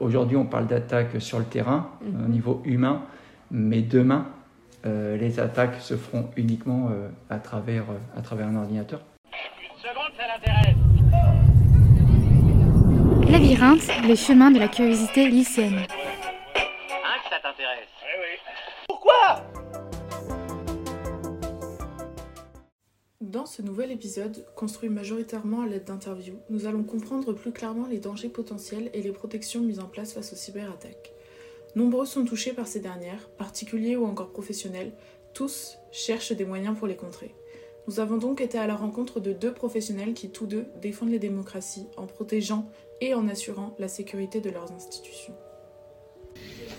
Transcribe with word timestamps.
Aujourd'hui, 0.00 0.36
on 0.36 0.46
parle 0.46 0.66
d'attaques 0.66 1.20
sur 1.20 1.38
le 1.38 1.44
terrain, 1.44 1.90
au 2.02 2.28
niveau 2.28 2.62
humain, 2.64 3.02
mais 3.50 3.82
demain, 3.82 4.26
les 4.84 5.38
attaques 5.38 5.80
se 5.80 5.96
feront 5.96 6.30
uniquement 6.36 6.90
à, 7.28 7.38
travers, 7.38 7.84
à 8.16 8.22
travers 8.22 8.48
un 8.48 8.56
ordinateur. 8.56 9.00
Une 9.26 9.78
seconde, 9.78 10.12
ça 10.16 10.24
l'intéresse. 10.26 10.76
Labyrinthe, 13.30 13.90
les 14.08 14.16
chemins 14.16 14.50
de 14.50 14.58
la 14.58 14.68
curiosité 14.68 15.28
lycéenne. 15.28 15.86
Dans 23.30 23.46
ce 23.46 23.62
nouvel 23.62 23.92
épisode, 23.92 24.44
construit 24.56 24.88
majoritairement 24.88 25.60
à 25.60 25.66
l'aide 25.68 25.84
d'interviews, 25.84 26.40
nous 26.48 26.66
allons 26.66 26.82
comprendre 26.82 27.32
plus 27.32 27.52
clairement 27.52 27.86
les 27.86 28.00
dangers 28.00 28.28
potentiels 28.28 28.90
et 28.92 29.02
les 29.02 29.12
protections 29.12 29.60
mises 29.60 29.78
en 29.78 29.84
place 29.84 30.12
face 30.12 30.32
aux 30.32 30.36
cyberattaques. 30.36 31.12
Nombreux 31.76 32.06
sont 32.06 32.24
touchés 32.24 32.52
par 32.52 32.66
ces 32.66 32.80
dernières, 32.80 33.28
particuliers 33.38 33.94
ou 33.94 34.04
encore 34.04 34.32
professionnels, 34.32 34.90
tous 35.32 35.78
cherchent 35.92 36.32
des 36.32 36.44
moyens 36.44 36.76
pour 36.76 36.88
les 36.88 36.96
contrer. 36.96 37.32
Nous 37.86 38.00
avons 38.00 38.16
donc 38.16 38.40
été 38.40 38.58
à 38.58 38.66
la 38.66 38.74
rencontre 38.74 39.20
de 39.20 39.32
deux 39.32 39.52
professionnels 39.52 40.12
qui 40.12 40.30
tous 40.30 40.46
deux 40.46 40.66
défendent 40.82 41.12
les 41.12 41.20
démocraties 41.20 41.86
en 41.96 42.08
protégeant 42.08 42.68
et 43.00 43.14
en 43.14 43.28
assurant 43.28 43.76
la 43.78 43.86
sécurité 43.86 44.40
de 44.40 44.50
leurs 44.50 44.72
institutions. 44.72 45.34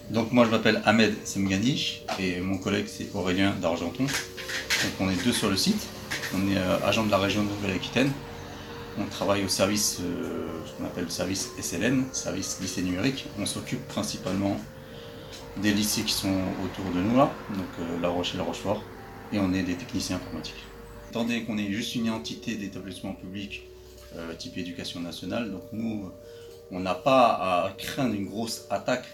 Donc 0.09 0.33
moi 0.33 0.43
je 0.43 0.51
m'appelle 0.51 0.81
Ahmed 0.83 1.13
Semganich 1.25 2.05
et 2.19 2.41
mon 2.41 2.57
collègue 2.57 2.87
c'est 2.87 3.15
Aurélien 3.15 3.55
d'Argenton. 3.61 4.03
Donc 4.03 4.93
on 4.99 5.09
est 5.09 5.23
deux 5.23 5.31
sur 5.31 5.49
le 5.49 5.55
site. 5.55 5.87
On 6.33 6.49
est 6.49 6.57
euh, 6.57 6.85
agent 6.85 7.05
de 7.05 7.11
la 7.11 7.17
région 7.17 7.43
de 7.43 7.49
Nouvelle-Aquitaine. 7.49 8.11
On 8.99 9.05
travaille 9.05 9.45
au 9.45 9.47
service, 9.47 9.99
euh, 10.01 10.47
ce 10.65 10.73
qu'on 10.73 10.85
appelle 10.85 11.05
le 11.05 11.09
service 11.09 11.51
SLN, 11.59 12.05
service 12.11 12.59
lycée 12.59 12.81
numérique. 12.81 13.25
On 13.39 13.45
s'occupe 13.45 13.87
principalement 13.87 14.57
des 15.57 15.73
lycées 15.73 16.03
qui 16.03 16.13
sont 16.13 16.41
autour 16.63 16.91
de 16.93 16.99
nous 16.99 17.15
là, 17.15 17.31
donc 17.55 17.67
euh, 17.79 17.99
La 18.01 18.09
Roche 18.09 18.33
et 18.33 18.37
La 18.37 18.43
Rochefort, 18.43 18.83
et 19.31 19.39
on 19.39 19.53
est 19.53 19.63
des 19.63 19.75
techniciens 19.75 20.17
informatiques. 20.17 20.63
Attendez 21.09 21.43
qu'on 21.43 21.57
est 21.57 21.71
juste 21.71 21.95
une 21.95 22.09
entité 22.09 22.55
d'établissement 22.55 23.13
public 23.13 23.63
euh, 24.17 24.33
type 24.35 24.57
éducation 24.57 24.99
nationale. 24.99 25.51
Donc 25.51 25.63
nous, 25.71 26.11
on 26.69 26.79
n'a 26.79 26.95
pas 26.95 27.27
à 27.65 27.71
craindre 27.77 28.13
une 28.13 28.25
grosse 28.25 28.65
attaque 28.69 29.07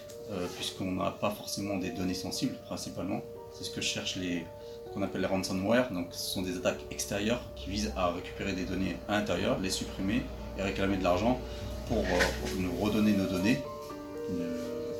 puisqu'on 0.56 0.92
n'a 0.92 1.10
pas 1.10 1.30
forcément 1.30 1.78
des 1.78 1.88
données 1.88 2.12
sensibles 2.12 2.54
principalement. 2.66 3.22
C'est 3.54 3.64
ce 3.64 3.70
que 3.70 3.80
cherchent 3.80 4.16
les 4.16 4.44
qu'on 4.92 5.02
appelle 5.02 5.22
les 5.22 5.26
ransomware. 5.26 5.92
Donc 5.92 6.06
ce 6.10 6.34
sont 6.34 6.42
des 6.42 6.56
attaques 6.56 6.80
extérieures 6.90 7.40
qui 7.56 7.70
visent 7.70 7.92
à 7.96 8.10
récupérer 8.10 8.52
des 8.52 8.64
données 8.64 8.96
à 9.08 9.18
l'intérieur, 9.18 9.58
les 9.60 9.70
supprimer 9.70 10.22
et 10.58 10.62
réclamer 10.62 10.96
de 10.96 11.04
l'argent 11.04 11.40
pour, 11.88 11.98
euh, 11.98 12.58
nous 12.58 12.76
redonner 12.80 13.12
nos 13.12 13.26
données, 13.26 13.58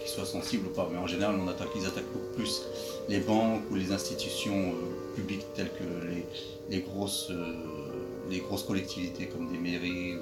qu'ils 0.01 0.09
soient 0.09 0.25
sensibles 0.25 0.69
ou 0.69 0.71
pas. 0.71 0.89
Mais 0.91 0.99
en 0.99 1.07
général, 1.07 1.37
ils 1.77 1.87
attaquent 1.87 2.13
beaucoup 2.13 2.35
plus 2.35 2.63
les 3.09 3.21
banques 3.21 3.63
ou 3.71 3.75
les 3.75 3.93
institutions 3.93 4.75
publiques 5.15 5.45
telles 5.55 5.71
que 5.71 5.85
les, 6.71 6.81
grosses 6.81 7.33
collectivités 8.67 9.27
comme 9.27 9.51
des 9.51 9.59
mairies 9.59 10.19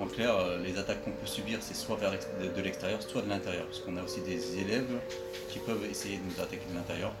en 0.00 0.06
clair, 0.06 0.34
euh, 0.34 0.58
les 0.64 0.78
attaques 0.78 1.04
qu'on 1.04 1.10
peut 1.10 1.26
subir, 1.26 1.58
c'est 1.60 1.74
soit 1.74 1.96
vers 1.96 2.10
de 2.10 2.62
l'extérieur, 2.62 3.02
soit 3.02 3.20
de 3.22 3.28
l'intérieur. 3.28 3.66
Parce 3.66 3.80
qu'on 3.80 3.96
a 3.98 4.02
aussi 4.02 4.20
des 4.22 4.58
élèves 4.58 4.88
qui 5.50 5.58
peuvent 5.58 5.84
essayer 5.90 6.16
de 6.16 6.22
nous 6.22 6.42
attaquer 6.42 6.64
de 6.70 6.74
l'intérieur 6.74 7.12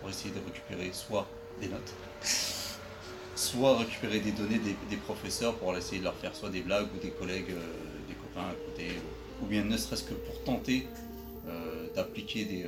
pour 0.00 0.10
essayer 0.10 0.32
de 0.34 0.40
récupérer 0.44 0.90
soit 0.92 1.26
des 1.60 1.68
notes, 1.68 1.94
soit 3.34 3.78
récupérer 3.78 4.20
des 4.20 4.32
données 4.32 4.58
des, 4.58 4.96
professeurs 4.96 5.54
pour 5.56 5.76
essayer 5.76 5.98
de 5.98 6.04
leur 6.04 6.14
faire 6.14 6.34
soit 6.34 6.50
des 6.50 6.60
blagues 6.60 6.88
ou 6.94 6.98
des 7.00 7.10
collègues, 7.10 7.50
euh, 7.50 8.08
des 8.08 8.14
copains 8.14 8.48
à 8.48 8.54
côté, 8.66 8.88
ou, 9.42 9.46
bien 9.46 9.64
ne 9.64 9.76
serait-ce 9.76 10.04
que 10.04 10.14
pour 10.14 10.42
tenter 10.42 10.86
euh, 11.48 11.86
d'appliquer 11.94 12.44
des, 12.44 12.66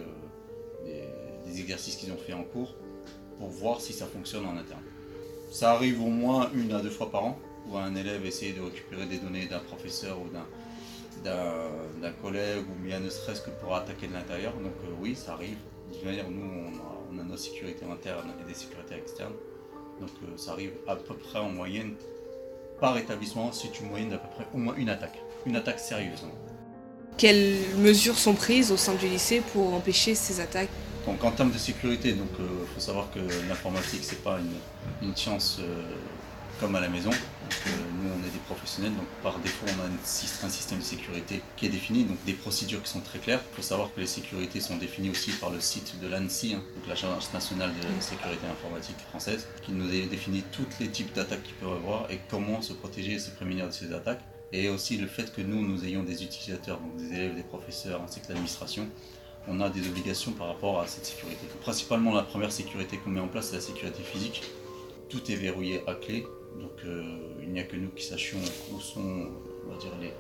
des 1.47 1.61
exercices 1.61 1.97
qu'ils 1.97 2.13
ont 2.13 2.17
fait 2.17 2.33
en 2.33 2.45
cours 2.45 2.75
pour 3.39 3.49
voir 3.49 3.81
si 3.81 3.93
ça 3.93 4.07
fonctionne 4.07 4.47
en 4.47 4.57
interne. 4.57 4.83
Ça 5.51 5.73
arrive 5.73 6.01
au 6.03 6.09
moins 6.09 6.51
une 6.55 6.73
à 6.73 6.81
deux 6.81 6.91
fois 6.91 7.11
par 7.11 7.25
an, 7.25 7.39
où 7.69 7.77
un 7.77 7.95
élève 7.95 8.25
essaie 8.25 8.53
de 8.53 8.61
récupérer 8.61 9.07
des 9.07 9.19
données 9.19 9.47
d'un 9.47 9.59
professeur 9.59 10.19
ou 10.21 10.29
d'un 11.25 12.13
collègue, 12.23 12.65
ou 12.69 12.85
bien 12.85 13.01
ne 13.01 13.11
serait-ce 13.11 13.43
que 13.43 13.51
pour 13.51 13.75
attaquer 13.75 14.07
de 14.07 14.13
l'intérieur. 14.13 14.53
Donc 14.55 14.75
euh, 14.85 14.93
oui, 15.01 15.15
ça 15.15 15.33
arrive. 15.33 15.59
De 16.01 16.07
manière, 16.07 16.31
nous, 16.31 16.71
nos 17.13 17.37
sécurités 17.37 17.85
internes 17.85 18.33
et 18.41 18.49
des 18.49 18.55
sécurités 18.55 18.95
externes. 18.95 19.35
Donc 20.01 20.11
euh, 20.23 20.37
ça 20.37 20.53
arrive 20.53 20.73
à 20.87 20.97
peu 20.97 21.15
près 21.15 21.39
en 21.39 21.51
moyenne, 21.51 21.95
par 22.81 22.97
établissement, 22.97 23.53
c'est 23.53 23.79
une 23.81 23.89
moyenne 23.89 24.09
d'à 24.09 24.19
peu 24.19 24.29
près 24.35 24.47
au 24.55 24.59
moins 24.59 24.75
une 24.77 24.89
attaque. 24.89 25.19
Une 25.45 25.57
attaque 25.57 25.79
sérieuse. 25.79 26.25
Quelles 27.19 27.57
mesures 27.77 28.17
sont 28.17 28.35
prises 28.35 28.73
au 28.73 28.79
sein 28.79 28.95
du 28.95 29.07
lycée 29.07 29.43
pour 29.53 29.75
empêcher 29.75 30.15
ces 30.15 30.41
attaques? 30.41 30.71
Donc 31.07 31.23
en 31.23 31.31
termes 31.31 31.51
de 31.51 31.59
sécurité, 31.59 32.11
il 32.11 32.19
euh, 32.19 32.67
faut 32.75 32.81
savoir 32.81 33.11
que 33.13 33.21
l'informatique 33.49 34.01
c'est 34.03 34.23
pas 34.23 34.39
une, 35.03 35.15
science 35.15 35.59
euh, 35.61 35.83
comme 36.61 36.75
à 36.75 36.81
la 36.81 36.89
maison. 36.89 37.11
Nous 37.11 38.11
on 38.11 38.19
est 38.27 38.31
des 38.31 38.39
professionnels, 38.47 38.95
donc 38.95 39.07
par 39.23 39.39
défaut 39.39 39.67
on 39.67 39.83
a 39.83 39.87
un 39.87 40.05
système 40.05 40.79
de 40.79 40.85
sécurité 40.85 41.41
qui 41.57 41.67
est 41.67 41.71
défini, 41.71 42.05
donc 42.05 42.23
des 42.25 42.35
procédures 42.35 42.83
qui 42.83 42.91
sont 42.91 43.01
très 43.01 43.19
claires. 43.19 43.41
Il 43.53 43.57
faut 43.57 43.63
savoir 43.63 43.93
que 43.95 44.01
les 44.01 44.07
sécurités 44.07 44.61
sont 44.61 44.77
définies 44.77 45.11
aussi 45.11 45.33
par 45.33 45.51
le 45.51 45.61
site 45.61 45.99
de 46.01 46.07
l'ANSI, 46.07 46.55
hein, 46.55 46.63
donc 46.77 46.87
l'Agence 46.87 47.33
nationale 47.33 47.71
de 47.71 48.03
sécurité 48.03 48.47
informatique 48.47 48.99
française, 49.09 49.49
qui 49.63 49.73
nous 49.73 49.89
définit 49.89 50.45
tous 50.53 50.67
les 50.79 50.89
types 50.89 51.15
d'attaques 51.15 51.43
qu'il 51.43 51.55
peut 51.55 51.67
y 51.67 51.73
avoir 51.73 52.11
et 52.11 52.21
comment 52.29 52.61
se 52.61 52.75
protéger 52.75 53.15
et 53.15 53.19
se 53.19 53.31
prémunir 53.31 53.67
de 53.67 53.73
ces 53.73 53.93
attaques. 53.93 54.21
Et 54.53 54.69
aussi 54.69 54.97
le 54.97 55.07
fait 55.07 55.33
que 55.33 55.41
nous, 55.41 55.67
nous 55.67 55.85
ayons 55.85 56.03
des 56.03 56.25
utilisateurs, 56.25 56.79
donc 56.81 56.97
des 56.97 57.15
élèves, 57.15 57.37
des 57.37 57.43
professeurs, 57.43 58.03
ainsi 58.03 58.21
que 58.21 58.29
l'administration, 58.29 58.89
on 59.49 59.61
a 59.61 59.71
des 59.71 59.87
obligations 59.87 60.33
par 60.33 60.49
rapport 60.49 60.81
à 60.81 60.87
cette 60.87 61.07
sécurité. 61.07 61.47
Principalement, 61.63 62.13
la 62.15 62.23
première 62.23 62.53
sécurité 62.53 62.99
qu'on 62.99 63.11
met 63.11 63.21
en 63.21 63.29
place, 63.29 63.51
c'est 63.51 63.57
la 63.57 63.63
sécurité 63.63 64.03
physique. 64.03 64.43
Tout 65.09 65.31
est 65.31 65.37
verrouillé 65.37 65.83
à 65.87 65.95
clé, 65.95 66.27
donc 66.59 66.73
euh, 66.85 67.03
il 67.43 67.51
n'y 67.51 67.61
a 67.61 67.65
que 67.65 67.77
nous 67.77 67.91
qui 67.91 68.05
sachions 68.05 68.39
où 68.73 68.81
sont 68.81 69.29
les, 70.01 70.13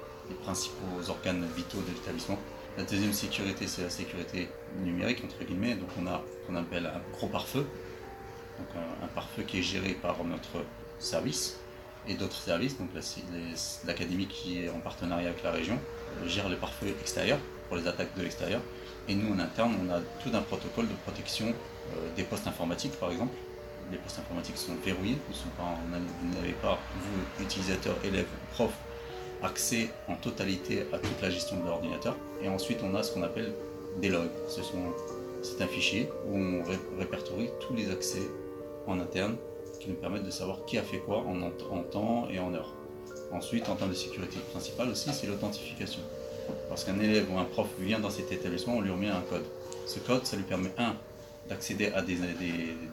principaux 0.43 1.09
organes 1.09 1.45
vitaux 1.57 1.81
de 1.81 1.93
l'établissement. 1.93 2.39
La 2.79 2.85
deuxième 2.85 3.13
sécurité, 3.13 3.67
c'est 3.67 3.83
la 3.83 3.91
sécurité 3.91 4.49
numérique, 4.79 5.25
entre 5.25 5.45
guillemets. 5.45 5.75
Donc 5.75 5.89
on 6.01 6.07
a 6.07 6.23
qu'on 6.47 6.55
appelle 6.55 6.87
un 6.87 7.01
gros 7.13 7.27
pare-feu. 7.27 7.67
Donc 8.59 8.69
un, 9.03 9.09
pare-feu 9.09 9.43
qui 9.43 9.59
est 9.59 9.63
géré 9.63 9.95
par 9.95 10.23
notre 10.25 10.65
service 11.01 11.59
et 12.07 12.15
d'autres 12.15 12.41
services. 12.41 12.79
Donc 12.79 12.91
l'académie 13.87 14.29
qui 14.29 14.62
est 14.62 14.69
en 14.69 14.79
partenariat 14.79 15.31
avec 15.31 15.43
la 15.43 15.51
région 15.51 15.79
euh, 16.23 16.29
gère 16.29 16.49
les 16.49 16.57
pare-feux 16.57 16.95
extérieurs 17.01 17.41
pour 17.69 17.77
les 17.77 17.89
attaques 17.89 18.17
de 18.17 18.23
l'extérieur. 18.23 18.61
Et 19.09 19.17
nous, 19.17 19.35
en 19.35 19.39
interne, 19.41 19.75
on 19.85 19.91
a 19.93 20.01
tout 20.23 20.31
un 20.33 20.43
protocole 20.43 20.87
de 20.87 20.95
protection 21.05 21.47
euh, 21.47 22.15
des 22.15 22.23
postes 22.23 22.47
informatiques, 22.47 22.99
par 23.01 23.11
exemple. 23.11 23.35
Les 23.91 23.99
postes 23.99 24.19
informatiques 24.21 24.56
sont 24.56 24.75
verrouillés, 24.84 25.19
vous 25.28 26.34
n'avez 26.34 26.53
pas, 26.62 26.78
vous, 26.95 27.43
utilisateur, 27.43 27.97
élève, 28.05 28.27
prof, 28.53 28.71
accès 29.43 29.89
en 30.09 30.15
totalité 30.15 30.87
à 30.93 30.99
toute 30.99 31.21
la 31.23 31.31
gestion 31.31 31.59
de 31.61 31.67
l'ordinateur. 31.67 32.17
Et 32.43 32.49
ensuite, 32.49 32.79
on 32.84 32.95
a 32.95 33.03
ce 33.03 33.12
qu'on 33.12 33.23
appelle 33.23 33.53
des 34.00 34.09
logs. 34.09 34.31
c'est 35.43 35.62
un 35.62 35.67
fichier 35.67 36.09
où 36.29 36.37
on 36.37 36.62
répertorie 36.99 37.50
tous 37.61 37.75
les 37.75 37.91
accès 37.91 38.23
en 38.87 39.00
interne 39.00 39.37
qui 39.81 39.89
nous 39.89 39.97
permettent 39.97 40.25
de 40.25 40.31
savoir 40.31 40.65
qui 40.67 40.79
a 40.79 40.83
fait 40.83 40.99
quoi 40.99 41.25
en, 41.25 41.81
temps 41.83 42.29
et 42.31 42.39
en 42.39 42.55
heure. 42.55 42.75
Ensuite, 43.33 43.69
en 43.69 43.77
termes 43.77 43.91
de 43.91 43.97
sécurité 43.97 44.39
principale 44.50 44.91
aussi, 44.91 45.11
c'est 45.12 45.27
l'authentification. 45.27 46.00
Parce 46.69 46.84
qu'un 46.84 46.99
élève 47.00 47.33
ou 47.33 47.39
un 47.39 47.45
prof 47.45 47.69
vient 47.79 47.99
dans 47.99 48.11
cet 48.11 48.31
établissement, 48.31 48.75
on 48.77 48.81
lui 48.81 48.91
remet 48.91 49.09
un 49.09 49.23
code. 49.23 49.45
Ce 49.87 49.99
code, 50.00 50.27
ça 50.27 50.37
lui 50.37 50.45
permet, 50.45 50.71
un, 50.79 50.95
d'accéder 51.49 51.87
à 51.95 52.03
des, 52.03 52.17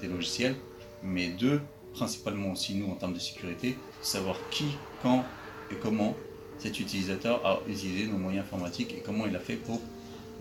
logiciels, 0.07 0.55
mais 1.03 1.29
deux, 1.29 1.61
principalement 1.93 2.51
aussi 2.51 2.75
nous 2.75 2.91
en 2.91 2.95
termes 2.95 3.13
de 3.13 3.19
sécurité, 3.19 3.77
savoir 4.01 4.37
qui, 4.49 4.65
quand 5.01 5.23
et 5.71 5.75
comment 5.75 6.15
cet 6.57 6.79
utilisateur 6.79 7.45
a 7.45 7.59
utilisé 7.67 8.07
nos 8.07 8.17
moyens 8.17 8.45
informatiques 8.45 8.93
et 8.93 9.01
comment 9.05 9.25
il 9.25 9.35
a 9.35 9.39
fait 9.39 9.55
pour, 9.55 9.81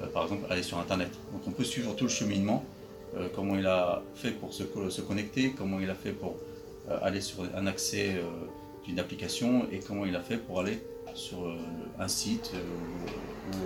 euh, 0.01 0.07
par 0.07 0.25
exemple, 0.25 0.47
aller 0.51 0.63
sur 0.63 0.79
Internet. 0.79 1.11
Donc 1.33 1.43
on 1.47 1.51
peut 1.51 1.65
suivre 1.65 1.95
tout 1.95 2.05
le 2.05 2.11
cheminement, 2.11 2.65
euh, 3.17 3.29
comment 3.35 3.57
il 3.57 3.67
a 3.67 4.03
fait 4.15 4.31
pour 4.31 4.53
se, 4.53 4.63
connecter, 5.01 5.53
comment 5.57 5.81
il 5.81 5.91
a 5.91 5.95
fait 5.95 6.13
pour 6.13 6.37
euh, 6.91 6.99
aller 7.03 7.21
sur 7.21 7.45
un 7.55 7.67
accès 7.67 8.21
d'une 8.85 8.99
application 8.99 9.67
et 9.73 9.81
comment 9.81 10.07
il 10.07 10.15
a 10.17 10.21
fait 10.21 10.37
pour 10.37 10.61
aller 10.61 10.81
sur 11.15 11.57
un 11.99 12.09
site 12.09 12.53
ou, 12.55 13.59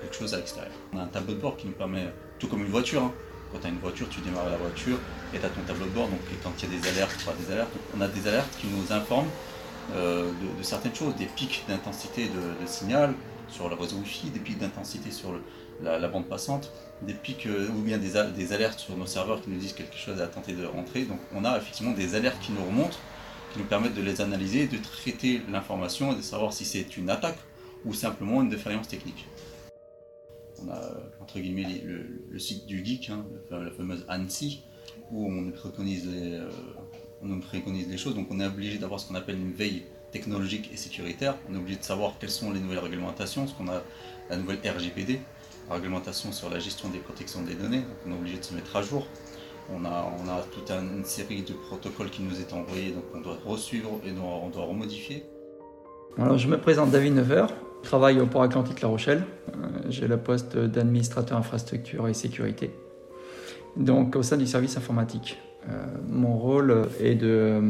quelque 0.00 0.14
chose 0.14 0.34
à 0.34 0.38
l'extérieur. 0.38 0.72
On 0.92 0.98
a 0.98 1.02
un 1.02 1.06
tableau 1.06 1.34
de 1.34 1.40
bord 1.40 1.56
qui 1.56 1.66
nous 1.66 1.72
permet, 1.72 2.06
tout 2.38 2.48
comme 2.48 2.60
une 2.60 2.70
voiture, 2.70 3.02
hein. 3.02 3.12
Quand 3.52 3.58
tu 3.58 3.66
as 3.66 3.70
une 3.70 3.78
voiture, 3.78 4.08
tu 4.08 4.20
démarres 4.20 4.50
la 4.50 4.56
voiture 4.56 4.98
et 5.34 5.38
tu 5.38 5.44
as 5.44 5.48
ton 5.48 5.62
tableau 5.62 5.86
de 5.86 5.90
bord, 5.90 6.08
donc 6.08 6.20
quand 6.42 6.52
il 6.58 6.72
y 6.72 6.76
a 6.76 6.80
des 6.80 6.88
alertes, 6.88 7.26
des 7.38 7.52
alertes, 7.52 7.72
on 7.96 8.00
a 8.00 8.08
des 8.08 8.28
alertes 8.28 8.56
qui 8.60 8.66
nous 8.68 8.92
informent 8.92 9.30
de, 9.94 10.62
certaines 10.62 10.94
choses, 10.94 11.16
des 11.16 11.26
pics 11.26 11.64
d'intensité 11.68 12.28
de, 12.28 12.66
signal 12.66 13.14
sur 13.48 13.68
le 13.68 13.74
réseau 13.74 13.96
Wi-Fi, 13.96 14.30
des 14.30 14.38
pics 14.38 14.58
d'intensité 14.58 15.10
sur 15.10 15.32
la, 15.82 16.08
bande 16.08 16.26
passante, 16.26 16.72
des 17.02 17.14
pics 17.14 17.48
ou 17.76 17.80
bien 17.80 17.98
des, 17.98 18.52
alertes 18.52 18.78
sur 18.78 18.96
nos 18.96 19.06
serveurs 19.06 19.42
qui 19.42 19.50
nous 19.50 19.58
disent 19.58 19.72
quelque 19.72 19.96
chose 19.96 20.20
à 20.20 20.28
tenter 20.28 20.52
de 20.52 20.64
rentrer. 20.64 21.02
Donc 21.02 21.18
on 21.34 21.44
a 21.44 21.56
effectivement 21.56 21.92
des 21.92 22.14
alertes 22.14 22.38
qui 22.40 22.52
nous 22.52 22.64
remontent 22.64 22.98
qui 23.52 23.58
nous 23.58 23.64
permettent 23.64 23.94
de 23.94 24.02
les 24.02 24.20
analyser, 24.20 24.66
de 24.66 24.78
traiter 24.78 25.42
l'information 25.50 26.12
et 26.12 26.16
de 26.16 26.22
savoir 26.22 26.52
si 26.52 26.64
c'est 26.64 26.96
une 26.96 27.10
attaque 27.10 27.38
ou 27.84 27.94
simplement 27.94 28.42
une 28.42 28.48
défaillance 28.48 28.88
technique. 28.88 29.26
on 30.62 30.70
a 30.70 30.80
entre 31.30 31.40
guillemets 31.40 31.82
le, 31.84 32.38
site 32.38 32.66
du 32.66 32.84
geek, 32.84 33.10
hein, 33.10 33.24
la 33.50 33.70
fameuse 33.70 34.04
ANSI, 34.08 34.62
où 35.12 35.30
on 35.30 35.50
préconise, 35.52 36.08
on 37.22 37.38
préconise 37.38 37.88
les 37.88 37.96
choses. 37.96 38.16
Donc 38.16 38.26
on 38.30 38.40
est 38.40 38.46
obligé 38.46 38.78
d'avoir 38.78 38.98
ce 38.98 39.06
qu'on 39.06 39.14
appelle 39.14 39.36
une 39.36 39.52
veille 39.52 39.84
technologique 40.10 40.70
et 40.72 40.76
sécuritaire. 40.76 41.36
On 41.48 41.54
est 41.54 41.58
obligé 41.58 41.78
de 41.78 41.84
savoir 41.84 42.14
quelles 42.18 42.30
sont 42.30 42.50
les 42.50 42.58
nouvelles 42.58 42.80
réglementations, 42.80 43.46
ce 43.46 43.54
qu'on 43.54 43.68
a 43.68 43.82
la 44.28 44.36
nouvelle 44.36 44.58
RGPD, 44.58 45.20
la 45.68 45.76
réglementation 45.76 46.32
sur 46.32 46.50
la 46.50 46.58
gestion 46.58 46.88
des 46.88 46.98
protections 46.98 47.42
des 47.42 47.54
données. 47.54 47.80
Donc 47.80 47.96
on 48.06 48.10
est 48.10 48.18
obligé 48.18 48.38
de 48.38 48.44
se 48.44 48.54
mettre 48.54 48.74
à 48.74 48.82
jour. 48.82 49.06
On 49.72 49.84
a, 49.84 50.42
toute 50.50 50.68
une 50.72 51.04
série 51.04 51.42
de 51.42 51.52
protocoles 51.52 52.10
qui 52.10 52.22
nous 52.22 52.40
est 52.40 52.52
envoyés, 52.52 52.90
donc 52.90 53.04
on 53.14 53.20
doit 53.20 53.38
resuivre 53.46 54.00
et 54.04 54.10
on 54.10 54.48
doit 54.48 54.64
remodifier. 54.64 55.24
Alors 56.18 56.38
je 56.38 56.48
me 56.48 56.58
présente 56.58 56.90
David 56.90 57.14
Never, 57.14 57.46
je 57.82 57.88
travaille 57.88 58.20
au 58.20 58.26
Port 58.26 58.42
Atlantique 58.42 58.82
La 58.82 58.88
Rochelle. 58.88 59.24
Euh, 59.48 59.68
j'ai 59.88 60.06
le 60.06 60.16
poste 60.16 60.56
d'administrateur 60.56 61.38
infrastructure 61.38 62.08
et 62.08 62.14
sécurité. 62.14 62.70
Donc 63.76 64.16
au 64.16 64.22
sein 64.22 64.36
du 64.36 64.46
service 64.46 64.76
informatique. 64.76 65.38
Euh, 65.68 65.72
mon 66.08 66.36
rôle 66.38 66.86
est 67.00 67.14
de 67.14 67.28
euh, 67.28 67.60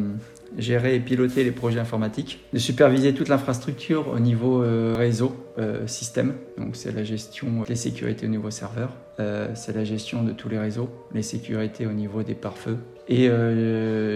gérer 0.58 0.94
et 0.94 1.00
piloter 1.00 1.44
les 1.44 1.52
projets 1.52 1.80
informatiques, 1.80 2.40
de 2.52 2.58
superviser 2.58 3.14
toute 3.14 3.28
l'infrastructure 3.28 4.08
au 4.08 4.18
niveau 4.18 4.64
réseau, 4.94 5.36
système. 5.86 6.34
Donc 6.58 6.74
c'est 6.74 6.92
la 6.92 7.04
gestion 7.04 7.62
des 7.66 7.76
sécurités 7.76 8.26
au 8.26 8.30
niveau 8.30 8.50
serveur, 8.50 8.90
c'est 9.54 9.76
la 9.76 9.84
gestion 9.84 10.24
de 10.24 10.32
tous 10.32 10.48
les 10.48 10.58
réseaux, 10.58 10.88
les 11.14 11.22
sécurités 11.22 11.86
au 11.86 11.92
niveau 11.92 12.22
des 12.22 12.34
pare-feux. 12.34 12.78
Et 13.08 13.30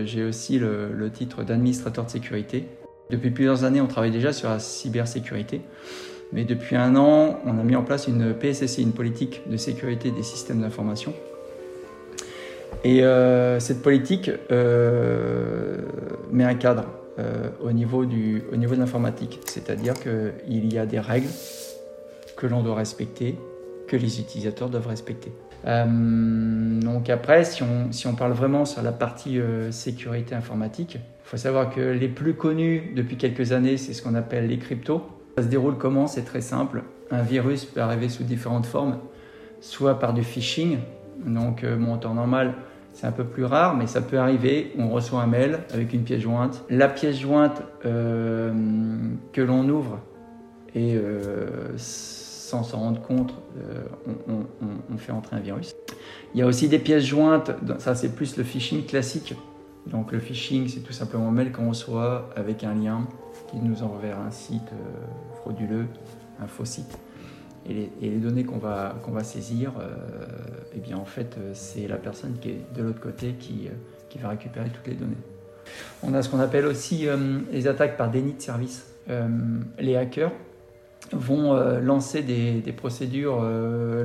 j'ai 0.07 0.25
aussi 0.25 0.59
le 0.59 1.11
titre 1.13 1.45
d'administrateur 1.45 2.07
de 2.07 2.11
sécurité. 2.11 2.67
Depuis 3.11 3.31
plusieurs 3.31 3.65
années, 3.65 3.81
on 3.81 3.87
travaille 3.87 4.11
déjà 4.11 4.33
sur 4.33 4.49
la 4.49 4.59
cybersécurité. 4.59 5.61
Mais 6.33 6.45
depuis 6.45 6.77
un 6.77 6.97
an, 6.97 7.39
on 7.45 7.59
a 7.59 7.63
mis 7.63 7.77
en 7.77 7.83
place 7.83 8.09
une 8.09 8.35
PSSI, 8.35 8.83
une 8.83 8.93
politique 8.93 9.43
de 9.49 9.57
sécurité 9.57 10.11
des 10.11 10.23
systèmes 10.23 10.63
d'information, 10.63 11.13
et 12.85 13.03
euh, 13.03 13.59
cette 13.61 13.83
politique 13.83 14.31
euh, 14.51 15.79
met 16.31 16.45
un 16.45 16.55
cadre 16.55 16.85
euh, 17.19 17.49
au, 17.63 17.73
niveau 17.73 18.05
du, 18.05 18.43
de 18.53 18.75
l'informatique, 18.75 19.41
c'est-à-dire 19.47 19.95
qu'il 19.95 20.73
y 20.73 20.79
a 20.79 20.85
des 20.85 21.01
règles 21.01 21.31
que 22.37 22.47
l'on 22.47 22.63
doit 22.63 22.75
respecter, 22.75 23.39
que 23.89 23.97
les 23.97 24.21
utilisateurs 24.21 24.69
doivent 24.69 24.89
respecter. 24.89 25.33
donc 25.65 27.09
après, 27.09 27.45
si 27.45 27.63
on, 27.63 28.15
parle 28.15 28.33
vraiment 28.33 28.65
sur 28.65 28.83
la 28.83 28.93
partie 28.93 29.39
sécurité 29.71 30.35
informatique, 30.35 30.99
il 31.25 31.29
faut 31.29 31.37
savoir 31.37 31.71
que 31.71 31.81
les 31.81 32.09
plus 32.09 32.35
connus 32.35 32.93
depuis 32.95 33.17
quelques 33.17 33.53
années, 33.53 33.77
c'est 33.77 33.95
ce 33.95 34.03
qu'on 34.03 34.15
appelle 34.15 34.47
les 34.47 34.59
cryptos. 34.59 35.03
Ça 35.37 35.43
se 35.43 35.49
déroule 35.49 35.77
comment? 35.79 36.07
C'est 36.07 36.25
très 36.25 36.43
simple. 36.43 36.83
Un 37.11 37.23
virus 37.23 37.65
peut 37.65 37.81
arriver 37.81 38.09
sous 38.09 38.25
différentes 38.25 38.67
formes, 38.67 38.99
soit 39.61 39.99
par 39.99 40.15
du 40.15 40.23
phishing, 40.23 40.79
donc 41.25 41.65
bon, 41.65 41.95
en 41.95 41.99
temps 41.99 42.15
normal, 42.15 42.55
c'est 42.95 43.09
un 43.09 43.13
peu 43.13 43.25
plus 43.25 43.45
rare, 43.45 43.77
mais 43.77 43.89
ça 43.89 44.01
peut 44.01 44.19
arriver. 44.19 44.73
On 44.79 44.89
reçoit 44.89 45.21
un 45.21 45.27
mail 45.27 45.59
avec 45.73 45.93
une 45.93 46.05
pièce 46.05 46.21
jointe. 46.21 46.65
La 46.71 46.89
pièce 46.89 47.19
jointe 47.19 47.61
euh, 47.85 48.53
que 49.33 49.43
l'on 49.43 49.69
ouvre 49.69 49.99
et 50.77 50.95
euh, 50.95 51.77
sans 51.77 52.63
s'en 52.63 52.79
rendre 52.79 53.03
compte, 53.03 53.35
euh, 53.59 53.83
on, 54.29 54.97
fait 54.97 55.11
entrer 55.11 55.37
un 55.37 55.41
virus. 55.41 55.75
Il 56.35 56.41
y 56.41 56.43
a 56.43 56.47
aussi 56.47 56.69
des 56.69 56.79
pièces 56.79 57.05
jointes. 57.05 57.51
Ça, 57.79 57.97
c'est 57.97 58.15
plus 58.15 58.37
le 58.37 58.45
phishing 58.45 58.87
classique. 58.87 59.35
Donc 59.87 60.13
le 60.13 60.19
phishing, 60.19 60.69
c'est 60.69 60.81
tout 60.81 60.93
simplement 60.93 61.29
un 61.29 61.33
mail 61.33 61.53
qu'on 61.53 61.69
reçoit 61.69 62.31
avec 62.37 62.65
un 62.65 62.75
lien 62.75 63.07
qui 63.51 63.59
nous 63.59 63.83
envoie 63.83 64.01
vers 64.01 64.19
un 64.19 64.31
site 64.31 64.71
frauduleux, 65.43 65.87
un 66.41 66.47
faux 66.47 66.65
site. 66.65 66.99
Et 67.67 67.91
les, 68.01 68.11
données 68.19 68.45
qu'on 68.45 68.59
va, 68.59 68.95
saisir, 69.23 69.73
euh, 69.81 70.27
eh 70.77 70.81
bien 70.81 70.99
en 70.99 71.07
fait, 71.07 71.37
euh, 71.39 71.53
c'est 71.55 71.89
la 71.89 71.97
personne 71.97 72.37
qui 72.39 72.51
est 72.51 72.75
de 72.77 72.83
l'autre 72.83 73.01
côté 73.01 73.33
qui, 73.39 73.69
euh, 73.69 73.71
qui, 74.11 74.19
va 74.19 74.29
récupérer 74.29 74.69
toutes 74.69 74.87
les 74.87 74.95
données. 74.95 75.17
On 76.03 76.13
a 76.13 76.21
ce 76.21 76.29
qu'on 76.29 76.41
appelle 76.41 76.67
aussi 76.67 77.07
les 77.51 77.67
attaques 77.67 77.97
par 77.97 78.11
déni 78.11 78.35
de 78.35 78.43
service. 78.43 78.87
les 79.79 79.97
hackers 79.97 80.31
vont 81.11 81.55
lancer 81.81 82.21
des, 82.21 82.61
des 82.61 82.73
procédures, 82.73 83.41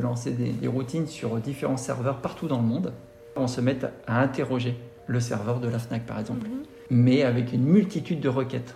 lancer 0.02 0.32
des, 0.32 0.68
routines 0.70 1.06
sur 1.06 1.36
différents 1.36 1.76
serveurs 1.76 2.22
partout 2.22 2.48
dans 2.48 2.62
le 2.62 2.66
monde. 2.66 2.94
On 3.36 3.48
se 3.48 3.60
met 3.60 3.78
à 4.08 4.22
interroger 4.22 4.78
le 5.10 5.20
serveur 5.20 5.60
de 5.60 5.68
la 5.68 5.80
FNAC 5.80 6.06
par 6.06 6.20
exemple, 6.20 6.48
mhm. 6.48 6.64
mais 6.92 7.24
avec 7.24 7.52
une 7.52 7.64
multitude 7.64 8.22
de 8.22 8.30
requêtes. 8.30 8.76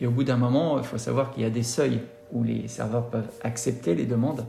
Et 0.00 0.06
au 0.06 0.10
bout 0.10 0.24
d'un 0.24 0.36
moment, 0.36 0.78
il 0.78 0.84
faut 0.84 0.98
savoir 0.98 1.32
qu'il 1.32 1.42
y 1.42 1.46
a 1.46 1.50
des 1.50 1.62
seuils 1.62 2.00
où 2.32 2.42
les 2.42 2.68
serveurs 2.68 3.10
peuvent 3.10 3.30
accepter 3.42 3.94
les 3.94 4.06
demandes. 4.06 4.46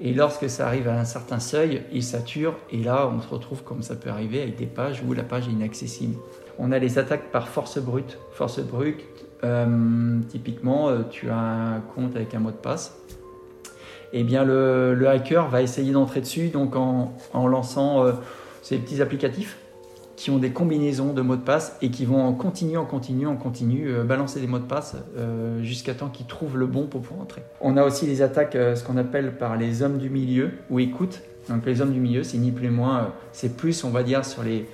Et 0.00 0.12
lorsque 0.12 0.50
ça 0.50 0.66
arrive 0.66 0.88
à 0.88 0.98
un 0.98 1.04
certain 1.04 1.38
seuil, 1.38 1.82
ils 1.92 2.02
saturent 2.02 2.58
et 2.70 2.82
là 2.82 3.08
on 3.08 3.20
se 3.20 3.28
retrouve 3.28 3.62
comme 3.62 3.82
ça 3.82 3.94
peut 3.94 4.10
arriver 4.10 4.42
avec 4.42 4.56
des 4.56 4.66
pages 4.66 5.02
où 5.06 5.12
la 5.12 5.22
page 5.22 5.46
est 5.46 5.52
inaccessible. 5.52 6.16
On 6.58 6.72
a 6.72 6.78
les 6.78 6.98
attaques 6.98 7.30
par 7.30 7.48
force 7.48 7.78
brute. 7.78 8.18
Force 8.32 8.60
brute, 8.60 9.04
euh, 9.44 10.18
typiquement, 10.28 10.88
euh, 10.88 11.02
tu 11.08 11.30
as 11.30 11.38
un 11.38 11.80
compte 11.80 12.16
avec 12.16 12.34
un 12.34 12.40
mot 12.40 12.50
de 12.50 12.56
passe. 12.56 12.96
Et 14.12 14.20
eh 14.20 14.24
bien 14.24 14.44
le, 14.44 15.08
hacker 15.08 15.48
va 15.48 15.62
essayer 15.62 15.92
d'entrer 15.92 16.20
dessus 16.20 16.48
donc 16.48 16.76
en, 16.76 17.14
lançant 17.34 18.04
euh, 18.04 18.12
ces 18.62 18.78
petits 18.78 19.02
applicatifs 19.02 19.58
qui 20.16 20.30
ont 20.30 20.38
des 20.38 20.50
combinaisons 20.50 21.12
de 21.12 21.22
mots 21.22 21.36
de 21.36 21.42
passe 21.42 21.76
et 21.82 21.90
qui 21.90 22.04
vont 22.04 22.22
en 22.22 22.32
continu, 22.32 22.76
en 22.76 22.84
continu, 22.84 23.26
en 23.26 23.36
continu 23.36 23.88
euh, 23.88 24.04
balancer 24.04 24.40
des 24.40 24.46
mots 24.46 24.58
de 24.58 24.64
passe 24.64 24.96
euh, 25.16 25.62
jusqu'à 25.62 25.94
temps 25.94 26.08
qu'ils 26.08 26.26
trouvent 26.26 26.56
le 26.56 26.66
bon 26.66 26.86
pour 26.86 27.00
pouvoir 27.00 27.22
entrer. 27.22 27.42
On 27.60 27.76
a 27.76 27.84
aussi 27.84 28.06
les 28.06 28.22
attaques, 28.22 28.54
euh, 28.54 28.76
ce 28.76 28.84
qu'on 28.84 28.96
appelle 28.96 29.36
par 29.36 29.56
les 29.56 29.82
hommes 29.82 29.98
du 29.98 30.10
milieu 30.10 30.52
ou 30.70 30.78
écoute. 30.78 31.22
Donc 31.48 31.66
les 31.66 31.80
hommes 31.80 31.92
du 31.92 32.00
milieu, 32.00 32.22
c'est 32.22 32.38
ni 32.38 32.52
plus 32.52 32.68
ni 32.68 32.74
moins, 32.74 33.12
c'est 33.32 33.56
plus, 33.56 33.84
on 33.84 33.90
va 33.90 34.02
dire, 34.02 34.24
sur 34.24 34.42
les, 34.42 34.66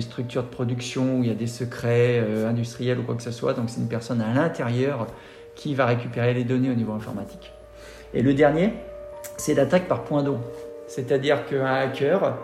structures 0.00 0.42
de 0.42 0.48
production 0.48 1.18
où 1.18 1.22
il 1.22 1.28
y 1.28 1.32
a 1.32 1.34
des 1.34 1.46
secrets 1.46 2.18
industriels 2.44 2.98
ou 2.98 3.02
quoi 3.04 3.14
que 3.14 3.22
ce 3.22 3.30
soit. 3.30 3.54
Donc 3.54 3.70
c'est 3.70 3.80
une 3.80 3.88
personne 3.88 4.20
à 4.20 4.34
l'intérieur 4.34 5.06
qui 5.54 5.74
va 5.74 5.86
récupérer 5.86 6.34
les 6.34 6.44
données 6.44 6.70
au 6.70 6.74
niveau 6.74 6.92
informatique. 6.92 7.52
Et 8.12 8.20
le 8.20 8.34
dernier, 8.34 8.74
c'est 9.38 9.54
l'attaque 9.54 9.86
par 9.86 10.02
point 10.02 10.22
d'eau. 10.22 10.38
C'est-à-dire 10.88 11.46
qu'un 11.46 11.64
hacker 11.64 12.36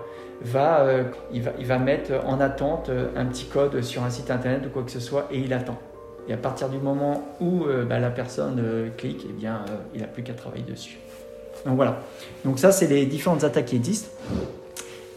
euh, 0.56 1.04
il, 1.32 1.42
va, 1.42 1.52
il 1.58 1.66
va 1.66 1.78
mettre 1.78 2.12
en 2.26 2.40
attente 2.40 2.88
euh, 2.88 3.08
un 3.16 3.26
petit 3.26 3.46
code 3.46 3.82
sur 3.82 4.02
un 4.02 4.10
site 4.10 4.30
internet 4.30 4.62
ou 4.66 4.70
quoi 4.70 4.82
que 4.82 4.90
ce 4.90 5.00
soit 5.00 5.28
et 5.30 5.38
il 5.38 5.52
attend. 5.52 5.78
Et 6.28 6.32
à 6.32 6.36
partir 6.36 6.68
du 6.68 6.78
moment 6.78 7.28
où 7.40 7.64
euh, 7.64 7.84
bah, 7.84 7.98
la 7.98 8.10
personne 8.10 8.62
clique, 8.96 9.26
eh 9.28 9.32
bien, 9.32 9.64
il 9.94 10.00
n'a 10.00 10.06
plus 10.06 10.22
qu'à 10.22 10.34
travailler 10.34 10.64
dessus. 10.64 10.98
Donc 11.66 11.76
voilà. 11.76 12.00
Donc 12.44 12.58
ça, 12.58 12.72
c'est 12.72 12.86
les 12.86 13.06
différentes 13.06 13.44
attaques 13.44 13.66
qui 13.66 13.76
existent. 13.76 14.10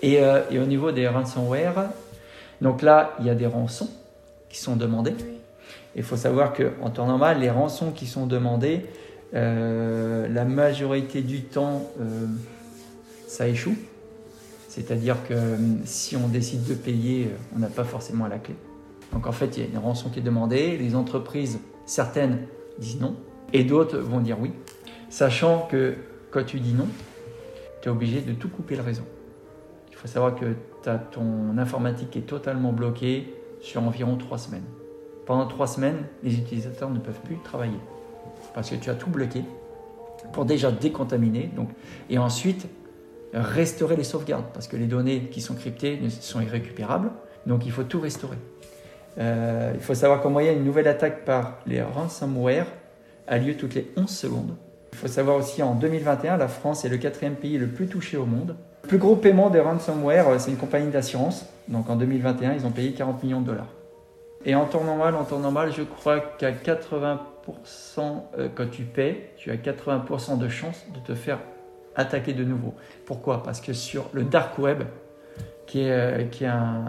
Et, 0.01 0.19
et, 0.51 0.59
au 0.59 0.65
niveau 0.65 0.91
des 0.91 1.07
ransomware, 1.07 1.89
donc 2.61 2.83
là, 2.83 3.15
il 3.19 3.25
y 3.25 3.29
a 3.29 3.35
des 3.35 3.47
rançons 3.47 3.89
qui 4.49 4.59
sont 4.59 4.75
demandées. 4.75 5.15
Il 5.95 6.03
faut 6.03 6.17
savoir 6.17 6.53
qu'en 6.53 6.89
temps 6.91 7.07
normal, 7.07 7.39
les 7.39 7.49
rançons 7.49 7.91
qui 7.91 8.05
sont 8.05 8.27
demandées, 8.27 8.85
la 9.33 10.45
majorité 10.45 11.21
du 11.21 11.41
temps, 11.43 11.89
ça 13.27 13.47
échoue. 13.47 13.75
C'est-à-dire 14.75 15.25
que 15.25 15.33
euh, 15.33 15.57
si 15.85 16.17
on 16.17 16.27
décide 16.27 16.65
de 16.65 16.73
payer, 16.73 17.27
euh, 17.27 17.37
on 17.55 17.59
n'a 17.59 17.69
pas 17.69 17.85
forcément 17.85 18.27
la 18.27 18.39
clé. 18.39 18.55
Donc 19.13 19.25
en 19.25 19.31
fait, 19.31 19.55
il 19.55 19.63
y 19.63 19.65
a 19.65 19.69
une 19.69 19.77
rançon 19.77 20.09
qui 20.09 20.19
est 20.19 20.21
demandée, 20.21 20.75
les 20.75 20.95
entreprises, 20.95 21.61
certaines 21.85 22.39
disent 22.77 22.99
non, 22.99 23.15
et 23.53 23.63
d'autres 23.63 23.97
vont 23.99 24.19
dire 24.19 24.37
oui, 24.37 24.51
sachant 25.07 25.65
que 25.71 25.95
quand 26.29 26.43
tu 26.43 26.59
dis 26.59 26.73
non, 26.73 26.89
tu 27.81 27.87
es 27.87 27.91
obligé 27.91 28.19
de 28.19 28.33
tout 28.33 28.49
couper 28.49 28.75
le 28.75 28.81
réseau. 28.81 29.03
Il 29.91 29.95
faut 29.95 30.09
savoir 30.09 30.35
que 30.35 30.55
ton 31.11 31.57
informatique 31.57 32.17
est 32.17 32.27
totalement 32.27 32.73
bloqué 32.73 33.33
sur 33.61 33.81
environ 33.81 34.17
trois 34.17 34.37
semaines. 34.37 34.65
Pendant 35.25 35.47
trois 35.47 35.67
semaines, 35.67 36.03
les 36.21 36.35
utilisateurs 36.35 36.89
ne 36.89 36.99
peuvent 36.99 37.21
plus 37.23 37.37
travailler 37.45 37.79
parce 38.53 38.69
que 38.69 38.75
tu 38.75 38.89
as 38.89 38.95
tout 38.95 39.09
bloqué 39.09 39.41
pour 40.33 40.43
déjà 40.43 40.69
décontaminer. 40.69 41.49
Donc, 41.55 41.69
et 42.09 42.17
ensuite, 42.17 42.67
restaurer 43.41 43.95
les 43.95 44.03
sauvegardes, 44.03 44.45
parce 44.53 44.67
que 44.67 44.77
les 44.77 44.87
données 44.87 45.29
qui 45.31 45.41
sont 45.41 45.55
cryptées 45.55 45.99
sont 46.09 46.41
irrécupérables, 46.41 47.11
donc 47.45 47.65
il 47.65 47.71
faut 47.71 47.83
tout 47.83 47.99
restaurer. 47.99 48.37
Euh, 49.17 49.71
il 49.73 49.81
faut 49.81 49.93
savoir 49.93 50.21
qu'en 50.21 50.29
moyenne, 50.29 50.57
une 50.57 50.65
nouvelle 50.65 50.87
attaque 50.87 51.25
par 51.25 51.59
les 51.65 51.81
ransomware 51.81 52.67
a 53.27 53.37
lieu 53.37 53.55
toutes 53.55 53.75
les 53.75 53.91
11 53.97 54.09
secondes. 54.09 54.55
Il 54.93 54.97
faut 54.97 55.07
savoir 55.07 55.37
aussi 55.37 55.61
en 55.61 55.75
2021, 55.75 56.37
la 56.37 56.47
France 56.47 56.85
est 56.85 56.89
le 56.89 56.97
quatrième 56.97 57.35
pays 57.35 57.57
le 57.57 57.67
plus 57.67 57.87
touché 57.87 58.17
au 58.17 58.25
monde. 58.25 58.55
Le 58.83 58.87
plus 58.87 58.97
gros 58.97 59.15
paiement 59.15 59.49
des 59.49 59.59
ransomware, 59.59 60.39
c'est 60.39 60.51
une 60.51 60.57
compagnie 60.57 60.91
d'assurance. 60.91 61.45
Donc 61.67 61.89
en 61.89 61.95
2021, 61.95 62.53
ils 62.53 62.65
ont 62.65 62.71
payé 62.71 62.93
40 62.93 63.23
millions 63.23 63.41
de 63.41 63.47
dollars. 63.47 63.73
Et 64.45 64.53
en 64.53 64.65
temps 64.65 64.83
normal, 64.83 65.15
en 65.15 65.23
temps 65.23 65.39
normal, 65.39 65.73
je 65.75 65.81
crois 65.81 66.19
qu'à 66.19 66.51
80%, 66.51 67.17
euh, 68.37 68.47
quand 68.53 68.69
tu 68.69 68.83
paies, 68.83 69.31
tu 69.37 69.49
as 69.49 69.55
80% 69.55 70.37
de 70.37 70.47
chances 70.47 70.85
de 70.93 70.99
te 70.99 71.15
faire 71.15 71.39
attaquer 71.95 72.33
de 72.33 72.43
nouveau. 72.43 72.73
Pourquoi? 73.05 73.43
Parce 73.43 73.61
que 73.61 73.73
sur 73.73 74.09
le 74.13 74.23
dark 74.23 74.57
web, 74.57 74.83
qui 75.65 75.81
est, 75.81 75.91
euh, 75.91 76.23
qui 76.25 76.43
est 76.43 76.47
un, 76.47 76.85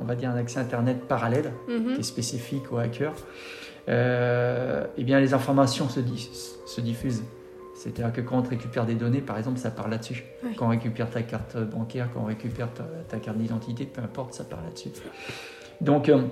on 0.00 0.04
va 0.04 0.14
dire 0.14 0.30
un 0.30 0.36
accès 0.36 0.60
Internet 0.60 1.06
parallèle, 1.08 1.52
mhm. 1.68 1.94
qui 1.94 2.00
est 2.00 2.04
spécifique 2.04 2.72
aux 2.72 2.78
hackers, 2.78 3.14
euh, 3.88 4.84
eh 4.96 5.04
bien 5.04 5.18
les 5.18 5.34
informations 5.34 5.88
se, 5.88 6.00
se 6.66 6.80
diffusent 6.80 7.24
C'est-à-dire 7.74 8.12
que 8.12 8.20
quand 8.20 8.38
on 8.38 8.42
te 8.42 8.50
récupère 8.50 8.86
des 8.86 8.94
données, 8.94 9.20
par 9.20 9.38
exemple, 9.38 9.58
ça 9.58 9.70
part 9.70 9.88
là-dessus. 9.88 10.24
Quand 10.56 10.66
on 10.66 10.70
récupère 10.70 11.10
ta 11.10 11.22
carte 11.22 11.56
bancaire, 11.58 12.08
quand 12.14 12.20
on 12.20 12.26
récupère 12.26 12.72
ta, 12.72 12.84
ta 13.08 13.18
carte 13.18 13.38
d'identité, 13.38 13.86
peu 13.86 14.00
importe, 14.02 14.34
ça 14.34 14.44
part 14.44 14.62
là-dessus. 14.62 14.90
Donc, 15.80 16.08
euh, 16.08 16.22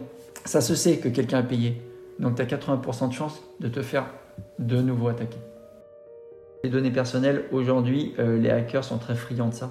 ça 0.44 0.60
se 0.60 0.74
sait 0.74 0.98
que 0.98 1.08
quelqu'un 1.08 1.38
a 1.38 1.42
payé. 1.42 1.82
Donc, 2.20 2.36
tu 2.36 2.42
as 2.42 2.46
80% 2.46 3.08
de 3.08 3.14
chance 3.14 3.42
de 3.58 3.68
te 3.68 3.82
faire 3.82 4.06
de 4.58 4.80
nouveau 4.80 5.08
attaquer. 5.08 5.38
Les 6.62 6.68
données 6.68 6.90
personnelles, 6.90 7.44
aujourd'hui, 7.52 8.14
euh, 8.18 8.38
les 8.38 8.50
hackers 8.50 8.84
sont 8.84 8.98
très 8.98 9.14
friands 9.14 9.48
de 9.48 9.54
ça. 9.54 9.70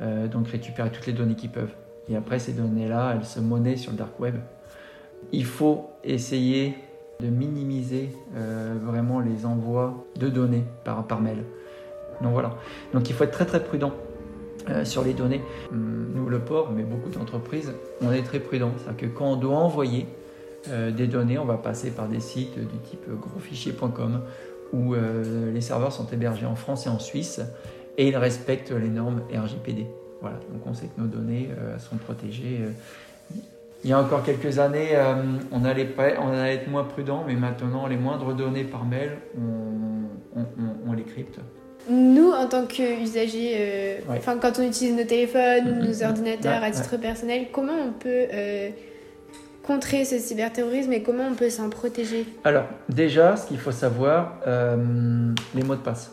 Euh, 0.00 0.26
donc, 0.26 0.48
récupérer 0.48 0.90
toutes 0.90 1.06
les 1.06 1.12
données 1.12 1.34
qu'ils 1.34 1.50
peuvent. 1.50 1.74
Et 2.08 2.16
après, 2.16 2.38
ces 2.38 2.52
données-là, 2.52 3.14
elles 3.14 3.26
se 3.26 3.40
monnaient 3.40 3.76
sur 3.76 3.92
le 3.92 3.98
dark 3.98 4.18
web. 4.18 4.36
Il 5.32 5.44
faut 5.44 5.90
essayer 6.02 6.74
de 7.20 7.26
minimiser 7.26 8.08
euh, 8.36 8.78
vraiment 8.82 9.20
les 9.20 9.44
envois 9.44 10.06
de 10.18 10.30
données 10.30 10.64
par, 10.84 11.20
mail. 11.20 11.44
Donc 12.22 12.32
voilà. 12.32 12.56
Donc 12.94 13.10
il 13.10 13.14
faut 13.14 13.24
être 13.24 13.32
très 13.32 13.44
très 13.44 13.62
prudent 13.62 13.92
sur 14.84 15.04
les 15.04 15.12
données. 15.12 15.42
Hum, 15.72 16.12
Nous, 16.14 16.28
le 16.28 16.38
port, 16.38 16.72
mais 16.74 16.84
beaucoup 16.84 17.10
d'entreprises, 17.10 17.72
on 18.00 18.12
est 18.12 18.22
très 18.22 18.40
prudent. 18.40 18.72
C'est-à-dire 18.78 19.10
que 19.10 19.14
quand 19.14 19.32
on 19.32 19.36
doit 19.36 19.56
envoyer 19.56 20.06
des 20.68 21.06
données, 21.06 21.38
on 21.38 21.46
va 21.46 21.56
passer 21.56 21.90
par 21.90 22.08
des 22.08 22.20
sites 22.20 22.58
du 22.58 22.78
type 22.78 23.06
grosfichier.com 23.08 24.20
où 24.72 24.94
euh, 24.94 25.52
les 25.52 25.60
serveurs 25.60 25.92
sont 25.92 26.06
hébergés 26.12 26.46
en 26.46 26.54
France 26.56 26.86
et 26.86 26.88
en 26.88 26.98
Suisse 26.98 27.40
et 27.98 28.08
ils 28.08 28.16
respectent 28.16 28.70
les 28.72 28.88
normes 28.88 29.22
RGPD. 29.32 29.86
Voilà, 30.20 30.36
donc 30.52 30.62
on 30.66 30.74
sait 30.74 30.86
que 30.86 31.00
nos 31.00 31.06
données 31.06 31.48
euh, 31.58 31.78
sont 31.78 31.96
protégées. 31.96 32.60
euh, 32.62 33.36
il 33.82 33.88
y 33.88 33.94
a 33.94 33.98
encore 33.98 34.22
quelques 34.22 34.58
années, 34.58 34.90
on, 35.52 35.64
allait 35.64 35.86
pas, 35.86 36.08
on 36.20 36.28
allait 36.28 36.56
être 36.56 36.68
moins 36.68 36.84
prudent, 36.84 37.24
mais 37.26 37.34
maintenant, 37.34 37.86
les 37.86 37.96
moindres 37.96 38.34
données 38.34 38.64
par 38.64 38.84
mail, 38.84 39.12
on, 39.38 40.38
on, 40.38 40.42
on- 40.42 40.90
on 40.90 40.92
les 40.92 41.02
crypte. 41.02 41.38
Nous, 41.88 42.30
en 42.30 42.46
tant 42.46 42.66
qu'usagers, 42.66 44.02
Ouais. 44.06 44.16
enfin 44.18 44.36
quand 44.38 44.58
on 44.58 44.64
utilise 44.64 44.94
nos 44.94 45.04
téléphones, 45.04 45.78
nos 45.82 46.02
ordinateurs 46.02 46.60
Ouais, 46.60 46.66
à 46.68 46.70
titre 46.70 46.98
personnel, 46.98 47.46
comment 47.52 47.72
on 47.88 47.92
peut 47.92 48.26
contrer 49.70 50.04
ce 50.04 50.18
cyberterrorisme 50.18 50.92
et 50.92 51.00
comment 51.00 51.28
on 51.30 51.36
peut 51.36 51.48
s'en 51.48 51.70
protéger 51.70 52.26
Alors, 52.42 52.64
déjà, 52.88 53.36
ce 53.36 53.46
qu'il 53.46 53.58
faut 53.58 53.70
savoir, 53.70 54.40
euh, 54.48 55.32
les 55.54 55.62
mots 55.62 55.76
de 55.76 55.80
passe. 55.80 56.10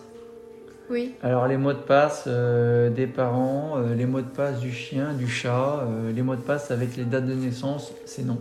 Oui. 0.92 1.16
Alors, 1.24 1.48
les 1.48 1.58
mots 1.58 1.74
de 1.74 1.80
passe 1.80 2.26
euh, 2.28 2.92
des 2.92 3.08
parents, 3.08 3.78
euh, 3.78 3.96
les 3.96 4.06
mots 4.06 4.22
de 4.22 4.28
passe 4.28 4.60
du 4.60 4.72
chien, 4.72 5.14
du 5.14 5.28
chat, 5.28 5.88
les 6.14 6.22
mots 6.22 6.36
de 6.36 6.42
passe 6.42 6.70
avec 6.70 6.96
les 6.98 7.04
dates 7.04 7.26
de 7.26 7.34
naissance, 7.34 7.94
c'est 8.06 8.24
non. 8.24 8.38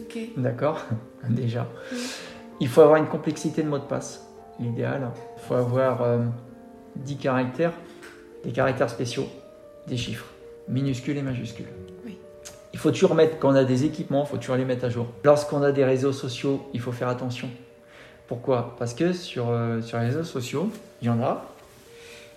Ok. 0.00 0.18
D'accord? 0.38 0.86
Déjà. 1.28 1.68
Il 2.60 2.68
faut 2.68 2.80
avoir 2.80 2.96
une 2.96 3.08
complexité 3.08 3.62
de 3.62 3.68
mots 3.68 3.78
de 3.78 3.84
passe, 3.84 4.26
l'idéal. 4.58 5.10
Il 5.36 5.42
faut 5.42 5.54
avoir 5.54 6.00
euh, 6.00 6.20
10 6.96 7.18
caractères, 7.18 7.74
des 8.42 8.52
caractères 8.52 8.88
spéciaux, 8.88 9.28
des 9.86 9.98
chiffres, 9.98 10.30
minuscules 10.66 11.18
et 11.18 11.22
majuscules. 11.22 11.68
Il 12.74 12.78
faut 12.78 12.90
toujours 12.90 13.14
mettre, 13.14 13.38
quand 13.38 13.52
on 13.52 13.54
a 13.54 13.62
des 13.62 13.84
équipements, 13.84 14.24
il 14.24 14.28
faut 14.28 14.36
toujours 14.36 14.56
les 14.56 14.64
mettre 14.64 14.84
à 14.84 14.90
jour. 14.90 15.06
Lorsqu'on 15.22 15.62
a 15.62 15.70
des 15.70 15.84
réseaux 15.84 16.12
sociaux, 16.12 16.68
il 16.74 16.80
faut 16.80 16.90
faire 16.90 17.06
attention. 17.06 17.48
Pourquoi? 18.26 18.74
Parce 18.80 18.94
que 18.94 19.12
sur, 19.12 19.48
euh, 19.50 19.80
sur 19.80 19.96
les 20.00 20.06
réseaux 20.06 20.24
sociaux, 20.24 20.68
il 21.00 21.06
y 21.06 21.08
en 21.08 21.22
a, 21.22 21.44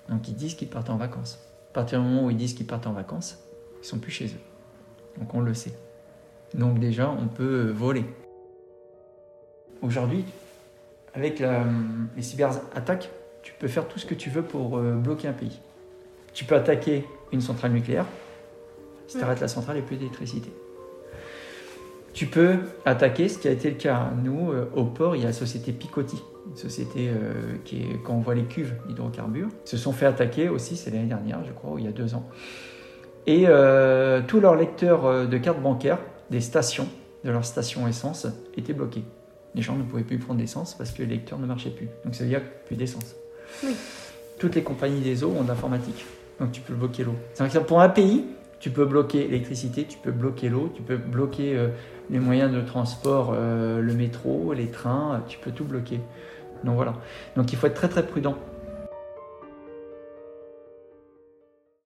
donc 0.09 0.27
ils 0.27 0.35
disent 0.35 0.53
qu'ils 0.53 0.67
partent 0.67 0.91
en 0.91 0.95
vacances. 0.97 1.39
À 1.71 1.73
partir 1.73 1.99
du 1.99 2.05
moment 2.05 2.25
où 2.25 2.29
ils 2.29 2.37
disent 2.37 2.53
qu'ils 2.53 2.67
partent 2.67 2.85
en 2.85 2.93
vacances, 2.93 3.39
ils 3.81 3.87
sont 3.87 3.97
plus 3.97 4.11
chez 4.11 4.27
eux. 4.27 5.19
Donc 5.19 5.33
on 5.33 5.41
le 5.41 5.55
sait. 5.55 5.73
Donc 6.53 6.77
déjà, 6.77 7.09
on 7.09 7.27
peut 7.27 7.71
voler. 7.71 8.05
Aujourd'hui, 9.81 10.23
avec 11.15 11.39
la- 11.39 11.65
les 12.15 12.21
cyberattaques, 12.21 13.09
tu 13.41 13.53
peux 13.57 13.67
faire 13.67 13.87
tout 13.87 13.97
ce 13.97 14.05
que 14.05 14.13
tu 14.13 14.29
veux 14.29 14.43
pour 14.43 14.77
euh, 14.77 14.93
bloquer 14.93 15.29
un 15.29 15.33
pays. 15.33 15.59
Tu 16.31 16.45
peux 16.45 16.55
attaquer 16.55 17.05
une 17.31 17.41
centrale 17.41 17.71
nucléaire. 17.71 18.05
Si 19.07 19.17
tu 19.17 19.23
arrêtes 19.23 19.39
la 19.39 19.47
centrale, 19.47 19.77
il 19.77 19.79
n'y 19.79 19.85
a 19.85 19.87
plus 19.87 19.97
d'électricité. 19.97 20.51
Tu 22.13 22.25
peux 22.25 22.55
attaquer, 22.83 23.29
ce 23.29 23.37
qui 23.37 23.47
a 23.47 23.51
été 23.51 23.69
le 23.69 23.75
cas. 23.75 24.09
Nous, 24.23 24.51
euh, 24.51 24.69
au 24.75 24.85
port, 24.85 25.15
il 25.15 25.21
y 25.21 25.23
a 25.23 25.27
la 25.27 25.33
société 25.33 25.71
Picotti, 25.71 26.21
une 26.49 26.57
société 26.57 27.09
euh, 27.09 27.57
qui 27.63 27.81
est, 27.83 28.03
quand 28.03 28.13
on 28.13 28.21
voit 28.21 28.35
les 28.35 28.45
cuves 28.45 28.73
d'hydrocarbures, 28.87 29.49
se 29.65 29.77
sont 29.77 29.93
fait 29.93 30.07
attaquer 30.07 30.49
aussi, 30.49 30.75
c'est 30.75 30.89
l'année 30.89 31.05
dernière, 31.05 31.43
je 31.45 31.51
crois, 31.51 31.73
ou 31.73 31.77
il 31.77 31.85
y 31.85 31.87
a 31.87 31.91
deux 31.91 32.15
ans. 32.15 32.27
Et 33.27 33.43
euh, 33.47 34.21
tous 34.25 34.39
leurs 34.39 34.55
lecteurs 34.55 35.27
de 35.27 35.37
cartes 35.37 35.61
bancaires, 35.61 35.99
des 36.29 36.41
stations, 36.41 36.87
de 37.23 37.31
leurs 37.31 37.45
stations 37.45 37.87
essence, 37.87 38.25
étaient 38.55 38.73
bloqués. 38.73 39.03
Les 39.53 39.61
gens 39.61 39.75
ne 39.75 39.83
pouvaient 39.83 40.03
plus 40.03 40.17
prendre 40.17 40.39
d'essence 40.39 40.73
parce 40.75 40.91
que 40.91 41.03
les 41.03 41.09
lecteurs 41.09 41.39
ne 41.39 41.45
marchaient 41.45 41.69
plus. 41.69 41.87
Donc 42.03 42.15
ça 42.15 42.23
veut 42.23 42.29
dire 42.29 42.41
plus 42.65 42.75
d'essence. 42.75 43.15
Oui. 43.63 43.75
Toutes 44.39 44.55
les 44.55 44.63
compagnies 44.63 45.01
des 45.01 45.23
eaux 45.23 45.33
ont 45.37 45.43
de 45.43 45.47
l'informatique. 45.47 46.05
Donc 46.39 46.51
tu 46.51 46.61
peux 46.61 46.73
bloquer 46.73 47.03
l'eau. 47.03 47.15
C'est-à-dire 47.33 47.65
pour 47.65 47.81
un 47.81 47.89
pays, 47.89 48.25
tu 48.59 48.69
peux 48.69 48.85
bloquer 48.85 49.23
l'électricité, 49.27 49.85
tu 49.85 49.97
peux 49.97 50.11
bloquer 50.11 50.49
l'eau, 50.49 50.71
tu 50.75 50.81
peux 50.81 50.97
bloquer 50.97 51.55
euh, 51.55 51.67
les 52.09 52.19
moyens 52.19 52.51
de 52.51 52.61
transport, 52.61 53.33
euh, 53.33 53.81
le 53.81 53.93
métro, 53.93 54.53
les 54.53 54.67
trains, 54.67 55.23
tu 55.27 55.37
peux 55.37 55.51
tout 55.51 55.65
bloquer. 55.65 55.99
Donc 56.63 56.75
voilà. 56.75 56.93
Donc 57.35 57.51
il 57.53 57.57
faut 57.57 57.67
être 57.67 57.75
très 57.75 57.89
très 57.89 58.05
prudent 58.05 58.35